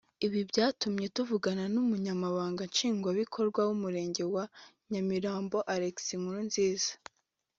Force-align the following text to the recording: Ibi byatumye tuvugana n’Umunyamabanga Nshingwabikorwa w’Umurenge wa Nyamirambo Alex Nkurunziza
Ibi 0.25 0.41
byatumye 0.49 1.05
tuvugana 1.15 1.63
n’Umunyamabanga 1.73 2.61
Nshingwabikorwa 2.71 3.59
w’Umurenge 3.67 4.23
wa 4.33 4.43
Nyamirambo 4.91 5.57
Alex 5.75 5.95
Nkurunziza 6.19 6.91